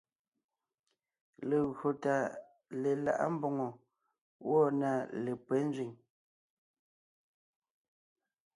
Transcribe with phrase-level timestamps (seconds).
[1.49, 2.15] Legÿo tà
[2.81, 3.67] lelaʼá mbòŋo
[4.43, 4.91] gwɔ̂ na
[5.23, 5.91] lépÿɛ́ nzẅìŋ.